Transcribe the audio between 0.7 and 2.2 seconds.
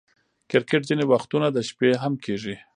ځیني وختونه د شپې هم